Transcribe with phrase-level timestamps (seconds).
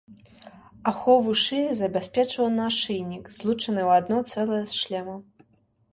[0.91, 5.21] Ахову шыі забяспечваў нашыйнік, злучаны ў адно цэлае з шлемам.